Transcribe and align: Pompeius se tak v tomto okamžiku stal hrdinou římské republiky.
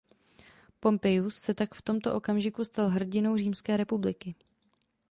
Pompeius 0.79 1.35
se 1.39 1.53
tak 1.53 1.75
v 1.75 1.81
tomto 1.81 2.13
okamžiku 2.15 2.65
stal 2.65 2.89
hrdinou 2.89 3.37
římské 3.37 3.77
republiky. 3.77 4.35